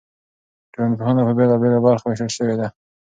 ټولنپوهنه 0.73 1.21
په 1.27 1.33
بېلابېلو 1.37 1.83
برخو 1.87 2.05
ویشل 2.07 2.29
شوې 2.37 2.55
ده. 2.59 2.67